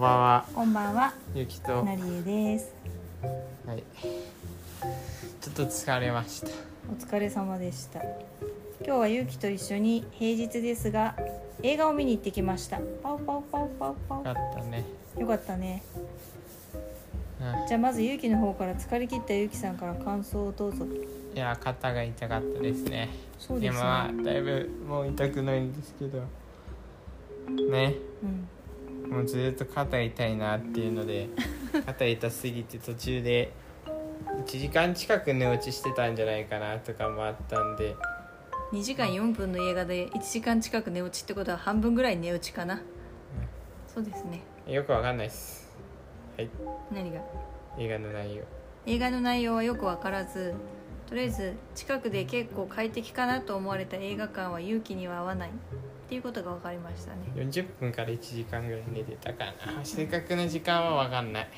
[0.00, 2.74] ばんはこんばんは、ゆきとはなりえです。
[3.76, 3.82] い
[5.42, 6.48] ちょっと疲れました
[6.90, 8.00] お疲れ様でした。
[8.82, 11.14] 今日はゆうきと一緒に平日ですが
[11.62, 12.78] 映画を見に行ってきました。
[13.02, 14.86] パウパウパウパウパよかったね
[15.18, 15.20] ウ。
[15.20, 15.82] よかったね。
[17.42, 20.86] うんじゃあまずゆうきの方から疲れ切ったゆうきさんから感想をどうぞ。
[21.34, 23.82] いや肩が痛かったですねそうですね。
[24.24, 26.22] だいぶもう痛くないんですけど
[27.70, 28.48] ねうん。
[29.10, 31.28] もうずっと肩痛いなっていうので
[31.84, 33.52] 肩痛すぎて途中で
[33.84, 37.94] 1時間近く寝落ちしてたんじゃないかなとかもあったんで。
[38.72, 42.80] 2時間4分の映画で1時間近く寝落ちってことは半分ぐらい寝落ちかな。
[43.88, 44.42] そうですね。
[44.68, 45.68] よくわかんないです。
[46.36, 46.48] はい。
[46.92, 47.20] 何が？
[47.78, 48.44] 映画の内容。
[48.86, 50.54] 映画の内容はよく分からず
[51.08, 55.50] とりあえず近くで結構快適かなと思われた映画館は勇気には合わない
[56.10, 57.18] っていうことが分かりましたね。
[57.36, 59.84] 40分から1時間ぐらい寝てたかな。
[59.84, 61.48] 正確な時間はわかんない。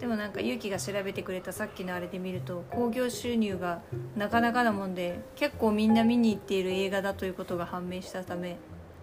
[0.00, 3.82] でもなんか勇気が調べてくれたさっきのあれで見ると興行収入が
[4.16, 8.56] なかなかなもんで結構みんな見に行っている映画だということが判明したため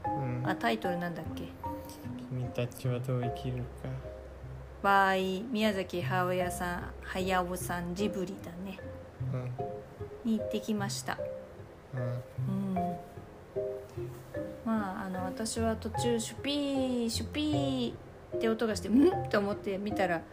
[0.06, 0.50] うん。
[0.50, 1.44] あタイトルなんだっけ？
[2.32, 3.64] 君たちはどう生きるか
[4.82, 8.80] 「バイ宮崎駿さん駿さんジブリ」だね。
[9.32, 10.32] うん。
[10.32, 11.20] に行ってきました。
[11.94, 12.24] うん
[15.38, 17.94] 私は途中シュピーシュピー
[18.36, 19.08] って音がしてん？
[19.08, 20.24] って思って見たら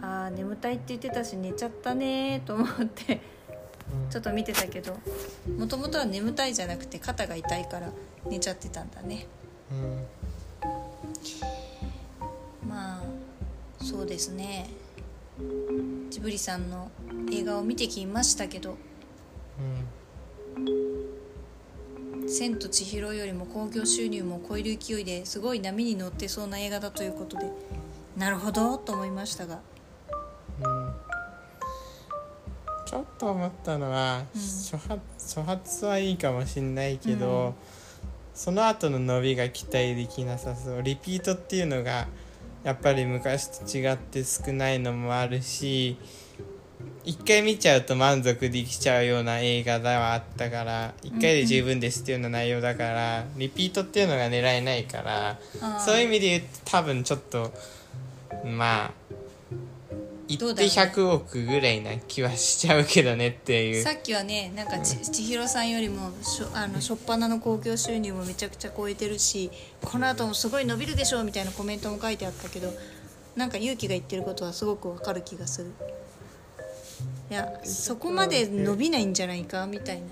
[0.00, 3.20] あー眠たいって言ってたし寝ちゃったねと思って
[4.08, 4.96] ちょっと見てたけど
[5.58, 7.92] もともとは眠たいじゃなくて肩が痛いから
[8.26, 9.26] 寝ちゃってたんだね。
[9.70, 9.74] う
[12.64, 12.70] ん。
[12.70, 13.02] まあ
[13.84, 14.70] そうですね。
[16.08, 16.90] ジブリさんの
[17.30, 18.78] 映画を見てきましたけど
[22.36, 27.50] 千と千尋」よりも興行収入も超える勢いですごい波に乗ってそうな映画だということで。
[28.14, 29.60] なるほどと思いましたが。
[30.60, 30.94] うん。
[32.84, 34.40] ちょっと思ったのは、うん。
[34.40, 37.54] 初発初発はいいかもしんないけど、うん。
[38.34, 40.82] その後の伸びが期待できなさそう。
[40.82, 42.06] リピートっていうのが
[42.64, 45.96] やっぱり昔と違って少ないのもあるし
[47.06, 55.38] 一回見ちゃうと満足できちゃうような映画ではあったから一回で十分ですっていうような内容だから、リピートっていうのが狙えないから
[55.78, 57.52] そういう意味で言うと多分ちょっと
[58.44, 58.90] まあ
[60.28, 63.84] 行ってどうだろうね100億ぐらいな気はしちゃうけどねっていう。
[63.84, 72.72] さっきはねなんかち千尋さんよりもしょあの初っ端の興行収入もめちゃくちゃ超えてるしこの後もすごい伸びるでしょうみたいなコメントも書いてあったけど
[73.36, 75.72] なんか勇気が言ってることはすごくわかる気がする
[77.30, 79.66] いやそこまで伸びないんじゃないか？
[79.66, 80.06] みたいな。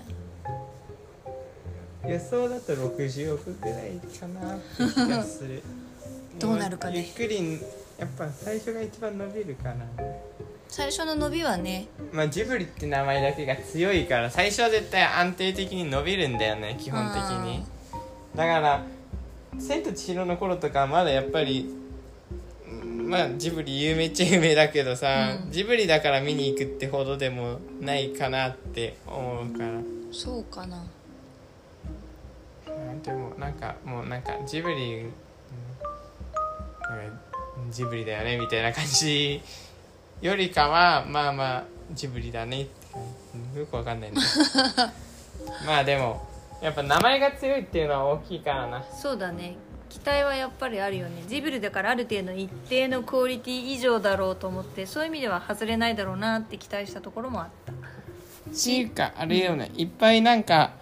[2.09, 5.61] 予想だと60億ぐらいかなって気がする。
[6.37, 6.97] どうなるかね。
[6.97, 7.59] ゆっくり
[7.97, 9.85] やっぱ最初が一番伸びるかな。
[10.67, 11.87] 最初の伸びはね。
[12.11, 17.63] まあジブリって名前だけが強いから最初は絶対安定的に伸びるんだよね基本的に。
[18.35, 18.83] だから
[19.57, 21.84] 「千と千尋」の頃とかはまだやっぱりうん
[23.05, 25.51] まあジブリ有名っちゃ有名だけどさ、うん。
[25.51, 29.79] ジブリだから見に行くってほどでもないかなって思うから。
[30.11, 30.83] そうかな。
[32.67, 37.19] うんでもなんかもうなんかジブリ、うんなんか
[37.71, 39.41] ジブリだよねみたいな感じ
[40.21, 43.01] よりかはまあまあジブリだねって感
[43.53, 43.59] じ。
[43.59, 46.27] よくわかんないんだけどまあでも
[46.61, 48.83] やっぱ名前が強いっていうのは大きいからな。
[48.83, 49.55] そうだね
[49.95, 51.23] 期待はやっぱりあるよね。
[51.29, 57.71] ジブリだからある程度一定のクオリティ以上だろうと思ってそういう意味では外れないだろうなって期待したところもあった。
[57.71, 57.75] っ
[58.53, 60.73] ていうかあれよね、いっぱいなんか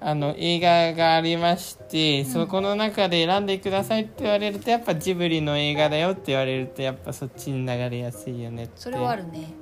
[0.00, 8.72] あの映画がありまして、そこの中で選んでくださいって言われるとやっぱジブリの映画だよって言われるとやっぱそっちに流れやすいよねって。
[8.76, 9.52] それはあるね。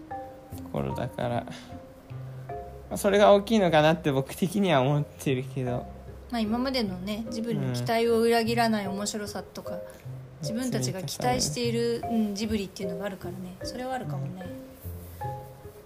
[0.56, 1.46] ところだから、ま
[2.92, 5.86] あそれが大きいのかなって僕的には思ってるけど
[6.30, 9.78] まあ今までのねジブリの期待を裏切らない面白さとか、
[10.40, 13.56] 自分たちが期待している、うん、ジブリっていうのがあるからね。
[13.62, 14.46] それはあるかもね。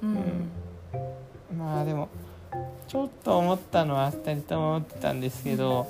[0.03, 2.09] うん、まあでも
[2.89, 5.87] ちょっと思ったのは2人とも思ってたんですけど、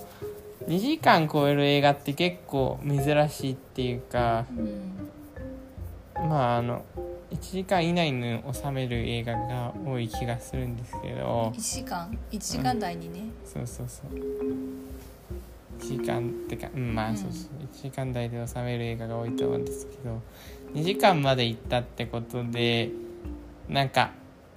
[0.69, 6.29] 2時間超える映画って結構珍しいっていうかうん。
[6.29, 6.85] まああの
[7.33, 11.53] 1時間以内に収める映画が多い気がするんですけど。
[11.55, 14.11] 1時間？1時間台にね、そうそうそう。
[15.81, 20.21] 1時間ってかうんまあそうそう、1時間台で収める映画が多いと思うんですけど。
[20.75, 22.91] 2時間まで行ったってことで
[23.69, 24.11] なんか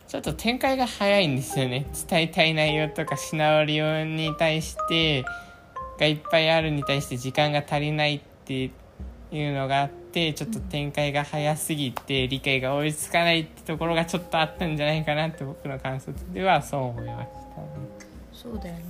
[0.08, 1.88] ちょっと展開が早いんですよね。
[2.08, 5.26] 伝えたい内容とかシナリオに対して
[6.00, 8.72] がいっぱいあるに対して時間が足りないって
[9.32, 17.68] いうのがあってちょっと展開が早すぎて理解が追いつかないってところがちょっとあったんじゃないかなって僕の観察ではそう思いましたね。
[18.34, 18.84] そうだよね。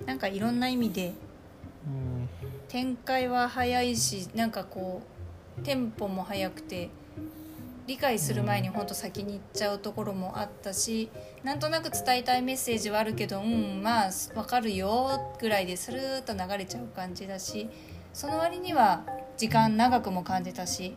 [0.00, 0.06] うん。
[0.06, 1.12] なんかいろんな意味で
[1.86, 2.28] うん。
[2.68, 5.02] 展開は早いしなんかこ
[5.58, 6.90] うテンポも速くて
[7.86, 11.10] 理解する前にほんと先に行っちゃうところもあったし
[11.42, 17.68] なんとなく伝えたいメッセージはあるけどうんまあ分かるよぐらいでスルーッと流れちゃう感じだし
[18.14, 19.02] その割には
[19.36, 20.96] 時間長くも感じたし。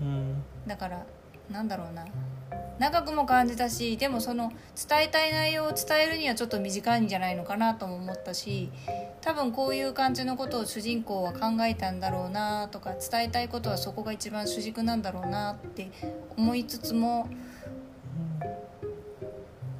[0.00, 0.42] うん。
[0.66, 1.06] だから
[1.50, 2.04] なんだろうな。
[2.80, 4.50] 長くも感じたしでもその
[4.88, 8.70] 伝えたい内容を伝えるにはちょっと短いんじゃないのかなとも思ったし
[9.20, 15.90] 多分こういう感じのことを主人公は考えたんだろうなとか伝えたいことはそこが一番主軸なんだろうなって
[16.38, 17.28] 思いつつも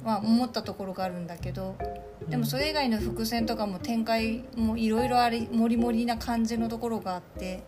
[0.03, 1.75] まあ思ったところがあるんだけど
[2.27, 7.63] でもそれ以外の伏線とかも展開もいろいろありもりもりな感じのところがあって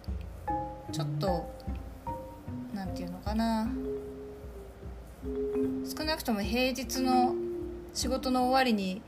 [0.92, 1.52] ちょっと
[2.74, 3.70] なんていうのかな。
[5.98, 7.34] 少なくとも平日の
[7.94, 9.02] 仕事の終わりに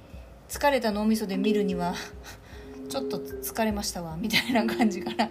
[0.47, 1.93] 疲れた脳みそで見るには
[2.87, 5.29] ちょっと疲れましたわみたいな感じかな。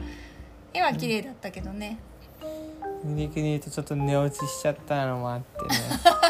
[0.73, 1.99] 絵は綺麗だったけどね。
[3.17, 5.69] 逆に言うとちょっと寝落ちしちゃったのもあってね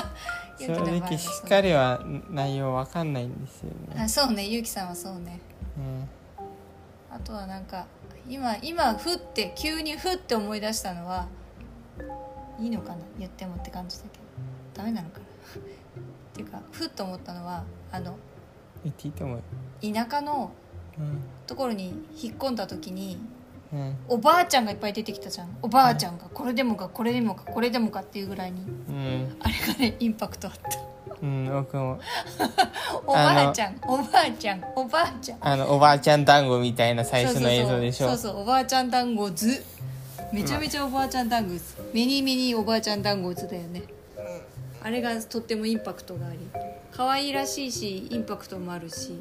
[0.66, 4.02] 正直しっかりは内容わかんないんですよね。
[4.02, 5.40] あそうねゆうきさんはそうね。
[5.76, 6.08] うん。
[7.11, 7.87] あとはなんか
[8.28, 11.26] 今今ふって急にふって思い出したのは
[12.58, 14.25] いいのかな言ってもって感じだけど。
[14.75, 15.25] ダメなのかな。
[15.61, 18.17] っていうかふっと思ったのはあの。
[18.84, 20.50] 田舎の
[20.99, 21.20] うん。
[21.46, 23.44] ところに引っ込んだ時にうん
[24.08, 25.56] おばあちゃんがいっぱい出てきたじゃん。
[25.62, 29.36] おばあちゃんがこれでもかこれでもかこれでもかっていうぐらいにうん。
[29.40, 30.78] あれがねインパクトあった。
[31.22, 31.98] うん僕も。
[33.06, 35.38] おばあちゃんおばあちゃんおばあちゃん。
[35.40, 38.08] あのおばあちゃん団子みたいな最初の映像でしょ。
[38.08, 39.64] そうそうそうおばあちゃん団子図。
[40.32, 41.60] めちゃめちゃおばあちゃん団子図。
[41.92, 43.82] ミニミニおばあちゃん団子図だよね。
[44.82, 46.38] あれがとってもインパクトがあり。
[46.92, 49.20] 可愛らしいしインパクトもあるし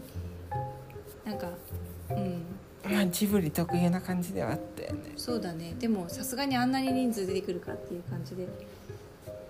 [2.90, 5.14] まあジブリ特有な感じではあったよね。
[5.16, 5.74] そうだね。
[5.80, 8.48] でもさすがにあんなに人数出てくるかっていう感じで。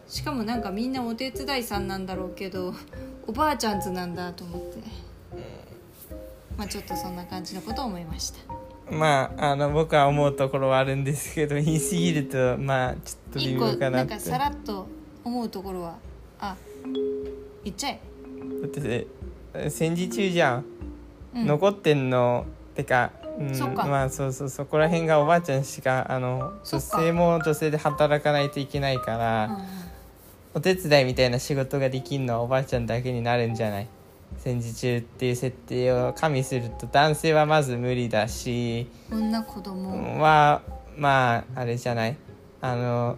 [0.08, 2.74] しかもなんかみんなお手伝いさんなんだろうけど
[3.26, 4.78] おばあちゃん図なんだと思って。
[6.58, 8.40] まあちょっとそんな感じのことを思いました。
[8.92, 14.14] まああの僕は思うところはあるんですけど言い過ぎるとまあちょっと微妙かなんって。
[14.14, 14.88] なかさらっと
[15.24, 15.96] 思うところは
[16.40, 16.56] あ
[17.64, 18.00] 言っちゃえ、
[18.62, 19.08] だって
[19.70, 20.66] 戦時中じゃん。
[21.34, 22.46] うん、残ってんの？
[22.76, 29.62] てか、うん、まあそうそうそこら辺がおばあちゃんしかあの女性も女性で働かないといけないから、うんうん。
[30.56, 33.88] お手伝いみたいな仕事ができるのはおばあちゃんだけになるんじゃない？
[34.38, 38.88] 戦時中っていう設定を加味すると男性はまず無理だし。
[39.10, 40.62] 女子供、は
[40.96, 42.18] まああれじゃない？
[42.62, 43.18] あの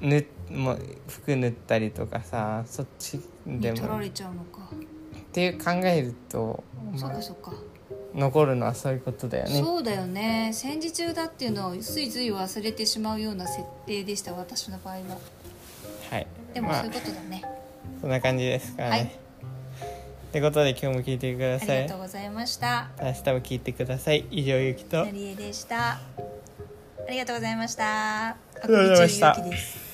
[0.00, 0.78] ぬもう
[1.08, 3.74] 服塗ったりとかさそっちでも。
[3.74, 6.62] に取られちゃうのか、って考えると、
[6.92, 7.52] まあそっか、そっか
[8.14, 9.60] 残るのはそういうことだよね。
[9.60, 15.00] そうだよね戦時中だっていうのをついつい忘れてしまうような設定でした私の場合は
[16.10, 17.42] はい、まあでもそういうことだね、
[18.00, 18.88] そんな感じですかね。
[18.90, 21.98] はいってことで今日も聞いてくだあさいりがとう。
[22.00, 24.24] ございました明日も聞いてください。
[24.30, 25.10] 以上ゆきとな。
[25.10, 26.00] りえでしたあ
[27.10, 29.91] りがとうございましたありがとうございました